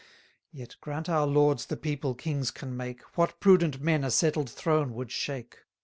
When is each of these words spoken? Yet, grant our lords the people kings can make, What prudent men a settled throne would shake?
Yet, 0.51 0.77
grant 0.81 1.09
our 1.09 1.27
lords 1.27 1.67
the 1.67 1.77
people 1.77 2.15
kings 2.15 2.49
can 2.49 2.75
make, 2.75 3.03
What 3.15 3.39
prudent 3.39 3.81
men 3.81 4.03
a 4.03 4.09
settled 4.09 4.49
throne 4.49 4.95
would 4.95 5.11
shake? 5.11 5.59